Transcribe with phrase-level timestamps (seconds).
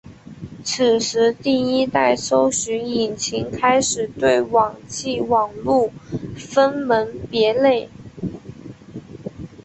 [0.63, 5.91] 此时第一代搜寻引擎开始对网际网路
[6.35, 7.87] 分门别类。